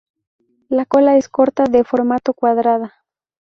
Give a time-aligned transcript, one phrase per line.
[0.67, 3.05] La cola es corta, de formato cuadrada.